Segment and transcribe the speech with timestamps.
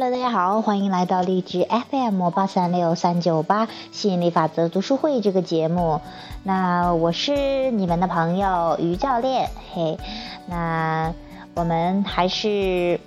[0.00, 6.00] Hello，大家好，欢迎来到荔枝 FM 八三六三九八吸引力法则读书会这个节目。
[6.44, 9.98] 那我是你们的朋友于教练，嘿，
[10.46, 11.12] 那
[11.56, 13.00] 我们还是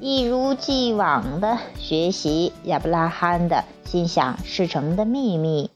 [0.00, 5.70] 一如既往的学习亚伯拉罕的心想事成的秘密。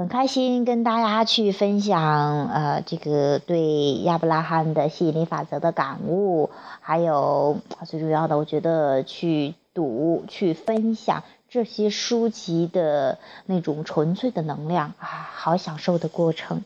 [0.00, 6.48] 很开心跟大家去分享，呃，这个对亚伯拉罕的吸引力法则的感悟，
[6.80, 16.64] 还有最主要的，我觉得去读、去分享这些书籍的那种纯粹的能量啊，好享受的过程。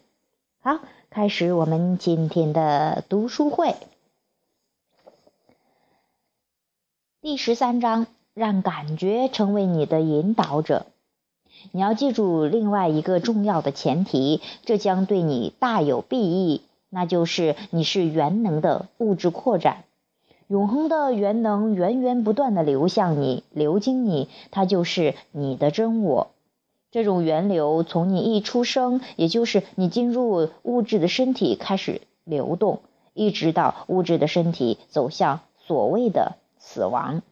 [0.63, 0.79] 好，
[1.11, 3.75] 开始我们今天的读书会，
[7.21, 10.87] 第十三章，让感觉成为你的引导者。
[11.73, 19.85] 你要记住另外一个重要的前提，这将对你大有裨益，那就是你是元能的物质扩展，
[20.47, 26.31] 永恒的元能源源不断的流向你，流经你，它就是你的真我。
[26.91, 32.83] 这种源流从你一出生，也就是你进入物质的身体开始流动，
[33.15, 37.23] 一直到物质的身体走向所谓的死亡。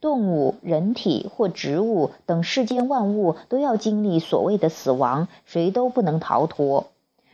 [0.00, 6.86] 动物、人体或植物等世间万物都要经历所谓的死亡，谁都不能逃脱。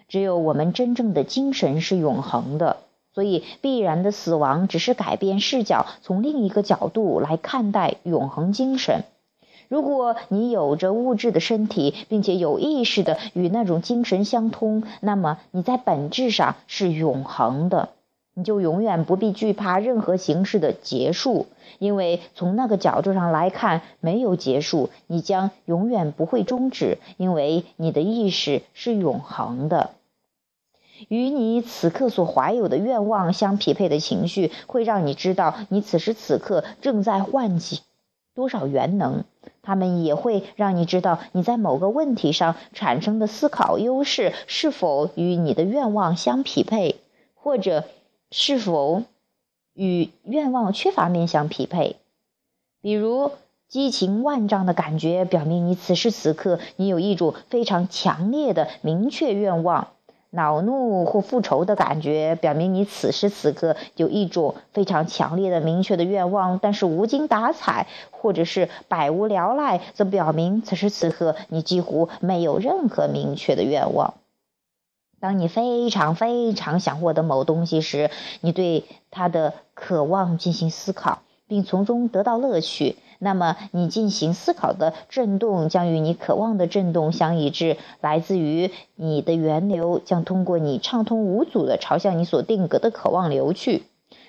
[0.08, 2.78] 只有我们真正的精神是永恒的，
[3.14, 9.04] 所以必然的死亡只是改变视角，从另一个角度来看待永恒精神。
[9.68, 17.88] 如果你有着物质的身体，并且有意识的与那种精神相通，那么你在本质上是永恒的。
[18.36, 21.46] 你就永远不必惧怕任何形式的结束，
[21.78, 29.90] 因为从那个角度上来看，没有结束，你将永远不会终止，因为你的意识是永恒的。
[31.08, 37.82] 与你此刻所怀有的愿望相匹配的情绪，会让你知道你此时此刻正在唤起
[38.34, 39.24] 多少元能。
[39.62, 46.96] 他们也会让你知道你在某个问题上产生的思考优势是否与你的愿望相匹配，
[47.34, 47.84] 或者。
[48.36, 49.04] 是否
[49.74, 51.94] 与愿望缺乏面相匹配？
[52.82, 53.30] 比如
[53.68, 59.86] 激情万丈的感觉，表明你此时此刻你有一种非常强烈的明确愿望；
[60.30, 74.14] 恼怒或复仇的感觉，表明你此时此刻有一种非常强烈的明确的愿望，但是无精打采；或者是百无聊赖，则表明此时此刻你几乎没有任何明确的愿望。
[75.24, 78.10] 当你非常非常想获得某东西时，
[78.42, 82.96] 你对它的渴望进行思考，并从中得到乐趣。
[83.20, 93.84] 那么，你进行思考的震动将与你渴望的震动相一致，来自于你的源流将通过你畅通无阻的朝向你所定格的渴望流去。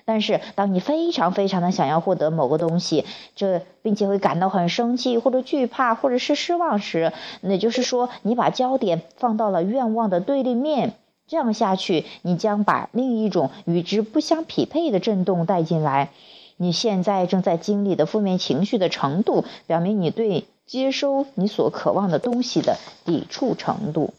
[0.06, 3.06] 但是，当你非常非常的想要获得某个东西，
[3.36, 7.12] 这并且会感到很生气或者惧怕或者是失望时，
[7.42, 10.94] 那就是说你把焦点放到了愿望的对立面。
[11.28, 16.12] 这样下去，你将把另一种与之不相匹配的震动带进来。
[16.56, 24.14] 你现在正在经历的负面情绪的程度，表明你对接收你所渴望的东西的抵触程度。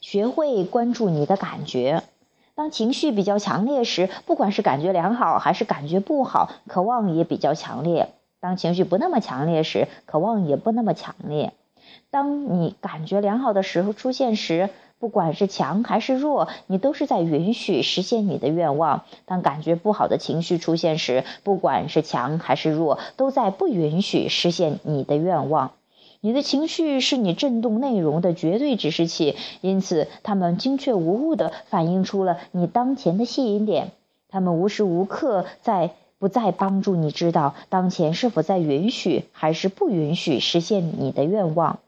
[0.00, 2.04] 学会关注你的感觉。
[2.56, 8.10] 当情绪比较强烈时，不管是感觉良好还是感觉不好，渴望也比较强烈。
[8.40, 11.52] 当情绪不那么强烈时，渴望也不那么强烈。
[12.10, 14.70] 当你感觉良好的时候出现时，
[15.00, 19.02] 不管是强还是弱，你都是在允许实现你的愿望。
[19.26, 25.72] 当感觉不好的情绪出现时，不管是强还是弱，都在不允许实现你的愿望。
[26.24, 33.90] 你的情绪是你振动内容的绝对指示器，因此它们精确无误地反映出了你当前的吸引点。
[34.30, 41.80] 它们无时无刻在不再帮助你知道当前是否在允许还是不允许实现你的愿望。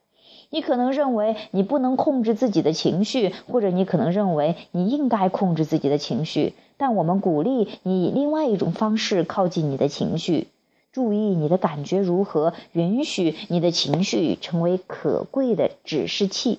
[0.50, 6.52] 你可能认为你不能控制自己的情绪，或者你可能认为你应该控制自己的情绪。
[6.76, 10.48] 但我们鼓励你以另外一种方式靠近你的情绪。
[10.96, 16.58] 注意你的感觉如何，允许你的情绪成为可贵的指示器。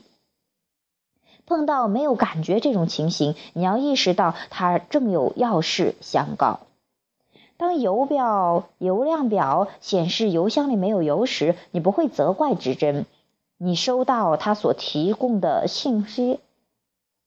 [1.47, 6.59] 碰到没有感觉这种情形，你要意识到它正有要事相告。
[7.57, 13.07] 当油表油量表显示油箱里没有油时，你不会责怪指针，
[13.57, 16.39] 你收到它所提供的信息，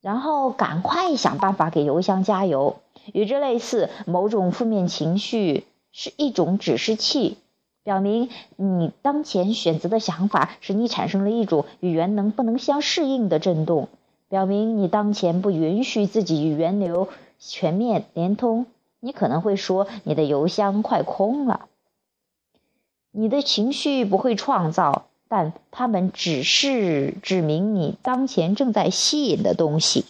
[0.01, 2.77] 然后赶快想办法给油箱加油。
[3.13, 5.65] 与之类似，某种负面情绪。
[5.93, 7.37] 是一种指示器，
[7.83, 13.89] 表明你当前选择的想法使你产生了一种与原能不能相适应的震动，
[14.29, 17.09] 表明你当前不允许自己与源流
[17.39, 18.67] 全面连通，
[19.01, 21.67] 你可能会说，你的邮箱快空了。
[23.13, 30.05] 你的情绪不会创造，但它们只是指明你当前正在吸引的东西。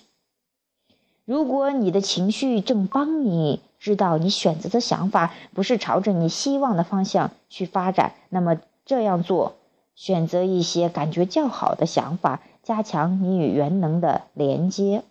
[1.25, 9.57] 如果你的情绪正帮你知道你选择的想法不是朝着你希望的方向去发展，那么这样做，
[9.97, 15.03] 选择一些感觉较好的想法，加强你与原能的连接。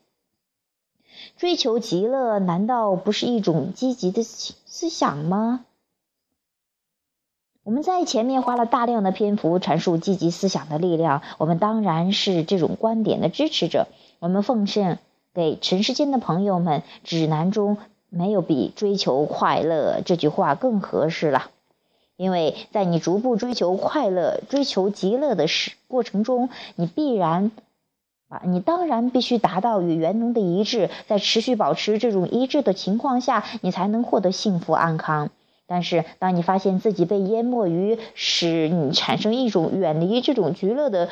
[1.35, 5.65] 追求极乐，难道不是一种积极的思想吗？
[7.63, 13.87] 我们在前面花了大量的篇幅阐述积极思想的力量，我们当然是这种观点的支持者。
[14.19, 14.99] 我们奉献
[15.33, 17.77] 给尘世间的朋友们，指南中
[18.09, 21.51] 没有比“追求快乐”这句话更合适了，
[22.17, 27.51] 因为在你逐步追求快乐、追求极乐的时过程中，你必然
[28.27, 35.29] 啊，你当然必须达到与原能的一致，在持续保持这种一致的情况下，你才能获得幸福安康。
[35.65, 41.09] 但是，当你发现自己被淹没于使你产生一种远离这种极乐的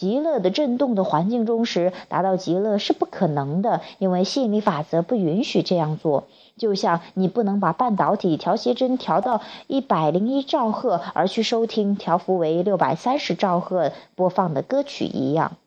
[0.00, 6.24] 极乐的震动的环境中时，达到极乐是不可能的，因为吸引力法则不允许这样做。
[6.56, 15.58] 就像你不能把半导体调谐针调到一百零一兆赫，而去收听调幅为六百三十兆赫播放的歌曲一样。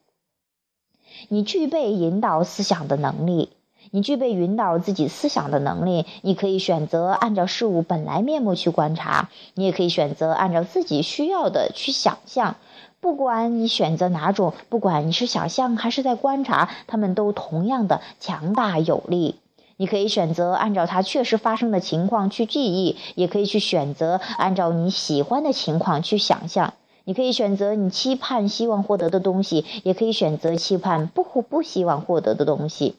[1.29, 3.49] 你具备引导思想的能力。
[3.91, 12.55] 你具备引导自己思想的能力，你可以选择按照事物本来面目去观察，你也可以选择按照自己需要的去想象。
[13.03, 19.35] 不管你选择哪种，不管你是想象还是在观察，他们都同样的强大有力。
[19.75, 26.75] 你可以选择按照它确实发生的情况去记忆，也可以去选择按照你喜欢的情况去想象。
[27.03, 32.95] 你可以选择你期盼、希望获得的东西，也可以选择期盼不不希望获得的东西。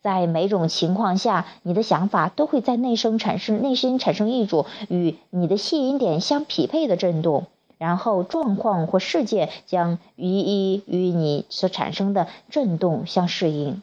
[0.00, 7.46] 在每种情况下，你的想法都会在内生产生内心产生一种与你的吸引点相匹配的震动，
[7.78, 13.82] 然后状况或事件将一一与你所产生的震动相适应。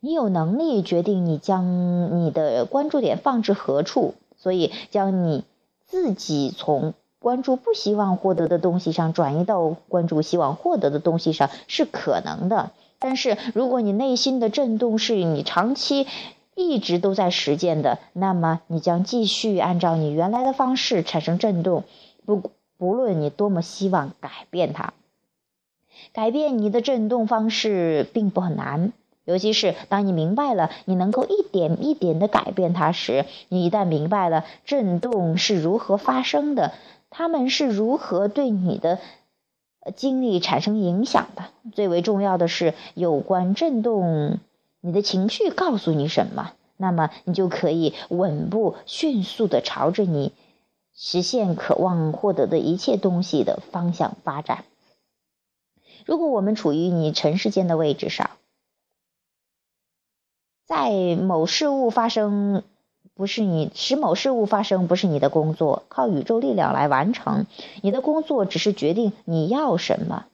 [0.00, 5.44] 你有能力决定你将你的关注点放置何处，所以将你
[5.84, 12.70] 自己从关注不希望获得的东西上转移到关注希望获得的东西上是可能的。
[12.98, 16.06] 但是，如果你内心的震动是你长期
[16.54, 21.84] 一直都在实践的，那么你将继续按照你原来的方式产生震动，
[22.24, 24.94] 不不论你多么希望改变它。
[26.14, 28.94] 改变你的震动方式并不很难，
[29.26, 33.26] 尤其是当你明白了你能够一点一点的改变它时。
[33.50, 36.72] 你一旦明白了震动是如何发生的，
[37.10, 38.98] 它们是如何对你的。
[39.96, 44.38] 经历产生影响的，最为重要的是有关震动，
[44.82, 50.32] 你的情绪告诉你什么，那么你就可以稳步、迅速的朝着你
[51.02, 54.66] 实现渴望获得的一切东西的方向发展。
[56.04, 58.32] 如果我们处于你尘世间的位置上，
[60.66, 62.62] 在某事物发生。
[63.14, 67.44] 不是你使某事物发生，不是你的工作，靠宇宙力量来完成。
[67.82, 70.24] 你的工作只是决定你要什么。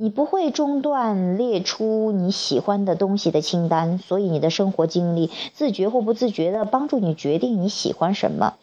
[0.00, 8.54] 你不会中断列出你喜欢的东西的清单，所以你的生活经历自觉或不自觉的帮助你决定你喜欢什么。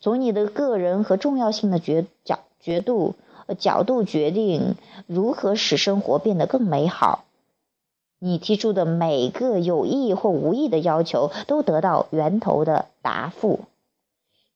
[0.00, 3.16] 从你的个人和重要性的角角角度
[3.58, 4.76] 角度决定
[5.08, 7.24] 如何使生活变得更美好。
[8.20, 13.58] 你提出的每个有意或无意的要求都得到源头的答复。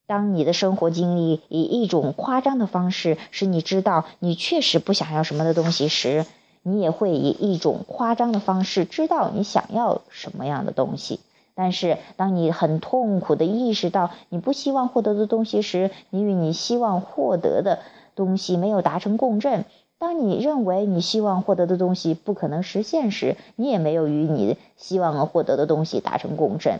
[0.09, 6.25] 当你的生活经历以一种夸张的方式使你知道你确实不想要什么的东西时，
[6.63, 11.19] 你也会以一种夸张的方式知道你想要什么样的东西。
[11.53, 17.77] 但是，当你很痛苦地意识到你不希望获得的东西时，你与你希望获得的
[18.15, 19.63] 东西没有达成共振。
[19.99, 26.79] 当你认为你希望获得的东西不可能实现时，你也没有与你希望获得的东西达成共振。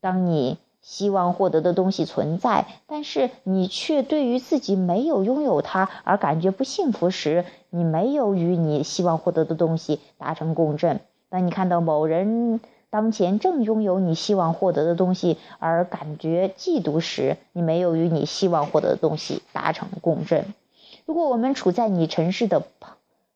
[0.00, 11.00] 当你希望获得的东西存在，但是你却对于自己没有拥有它而感觉不幸福时，你没有与你希望获得的东西达成共振。
[11.28, 20.54] 当你看到某人当前正拥有你希望获得的东西而感觉嫉妒时，你没有与你希望获得的东西达成共振。
[21.04, 22.62] 如果我们处在你城市的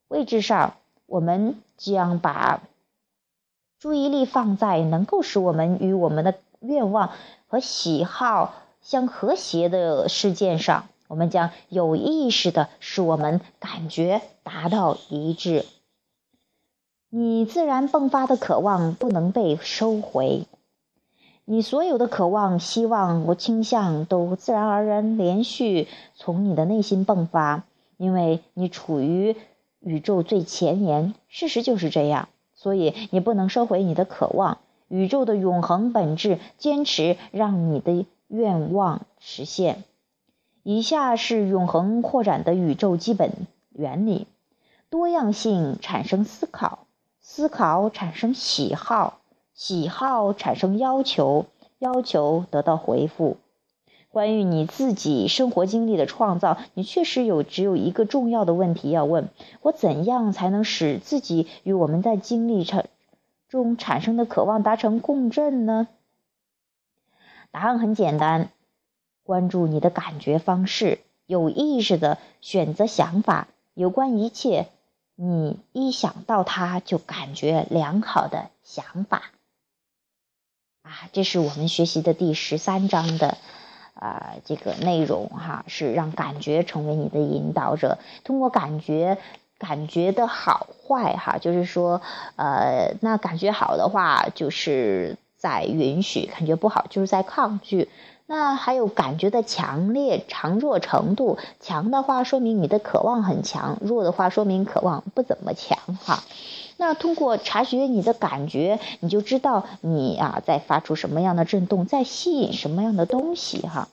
[0.09, 0.75] 位置上，
[1.07, 2.63] 我们将把
[3.79, 7.13] 注意力放在能够使我们与我们的愿望
[7.47, 10.87] 和喜好相和谐的事件上。
[11.09, 15.67] 我们将有意识的使我们感觉达到一致。
[17.11, 20.47] 你自然迸发的渴望不能被收回。
[21.45, 27.65] 你所有的渴望、希望或倾向都自然而然连续从你的内心迸发，
[27.99, 29.37] 因为你处于
[29.81, 31.13] 宇宙最前沿。
[31.29, 34.59] 事实就是这样，所以你不能收回你的渴望。
[34.93, 39.85] 宇宙的永恒本质坚持让你的愿望实现。
[40.63, 43.33] 以下是永恒扩展的宇宙基本
[43.73, 44.27] 原理：
[44.91, 46.81] 多样性产生思考，
[47.23, 49.21] 思考产生喜好。
[49.55, 51.47] 喜好产生要求，
[51.79, 53.39] 要求得到回复。
[54.11, 59.31] 关于你自己生活经历的创造，你确实有只有一个重要的问题要问：
[59.63, 62.85] 我怎样才能使自己与我们在经历成
[63.53, 65.87] 中产生的渴望达成共振呢？
[67.51, 68.49] 答案很简单：
[69.25, 74.69] 关注你的感觉方式，有意识的选择想法，有关一切
[75.17, 79.25] 你一想到它就感觉良好的想法。
[80.81, 83.37] 啊，这是我们学习的第十三章的，
[83.93, 89.19] 啊，这个内容哈，是让感觉成为你的引导者，通过感觉，
[89.63, 92.03] 感觉的好坏哈，就是说，
[92.35, 97.89] 呃，那感觉好的话，就是在允许；感觉不好，就是在抗拒。
[98.27, 106.25] 那还有感觉的强烈、强弱程度，强的话说明你的渴望很强，弱的话说明渴望不怎么强哈。
[106.77, 113.87] 那通过察觉你的感觉，你就知道你啊在发出什么样的震动，在吸引什么样的东西哈。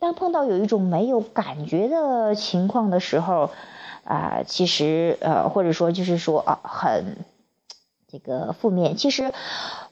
[0.00, 3.50] 当碰到有一种没有感觉的情况的时候，
[4.04, 7.24] 啊，其实呃或者说就是说啊很
[8.10, 8.96] 这个负面。
[8.96, 9.32] 其实，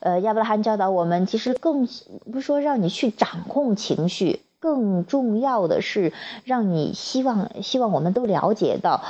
[0.00, 1.88] 呃亚伯拉罕教导我们，其实更
[2.31, 6.12] 不是说让你去掌控情绪，更重要的是
[6.45, 9.02] 让你希望希望我们都了解到。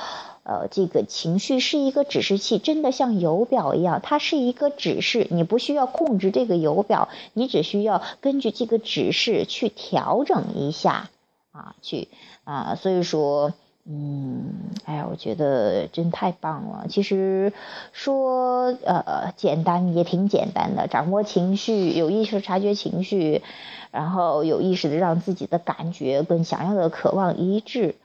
[0.44, 11.10] 呃，这个情绪是一个指示器，真的像油表一样，它是一个指示，你不需要控制这个油表，你只需要根据这个指示去调整一下
[11.52, 12.08] 啊，去
[12.42, 13.52] 啊，所以说，
[13.84, 16.86] 嗯，哎呀，我觉得真太棒了。
[16.88, 17.52] 其实
[17.92, 23.42] 说呃简单也挺简单的，掌握情绪，有意识察觉情绪，
[23.90, 27.96] 然后有意识的让自己的感觉跟想要的渴望一致，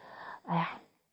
[0.45, 0.69] 哎呀。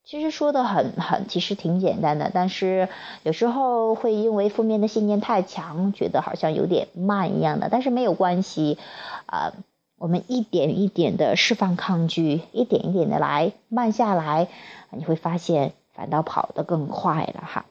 [0.07, 2.91] 其实说的很很，其实挺简单的，但是
[3.23, 7.71] 有时候会因为负面的信念太强，觉得好像有点慢一样的。
[7.71, 8.77] 但是没有关系，
[9.25, 9.55] 啊，
[9.97, 14.49] 我们一点一点的释放抗拒，一点一点的来慢下来，
[14.91, 17.67] 你会发现反倒跑得更快了哈。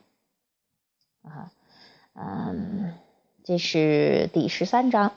[1.22, 1.52] 啊，
[2.14, 2.94] 嗯，
[3.44, 5.12] 这是第十三章。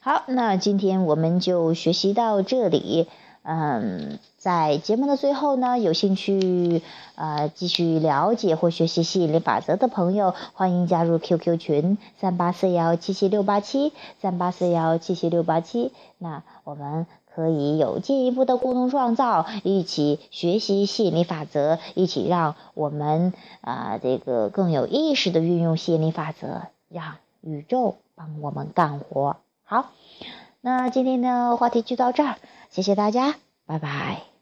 [0.00, 3.08] 好，那今天我们就学习到这里。
[3.50, 6.82] 嗯，在节目的最后呢，有兴趣
[7.14, 15.92] 呃继续了解或学习吸引力法则的朋友，欢迎加入 QQ 群三八四幺七七六八七三八四幺七七六八七。
[16.18, 29.38] 那我们可以有进一步的互动创造，一起学习吸引力法则，一起让我们啊这个更有意识的运用吸引力法则，让宇宙帮我们干活。
[29.64, 29.86] 好，
[30.68, 32.36] 那今天的话题就到这儿。
[32.68, 34.37] 谢谢大家，拜拜。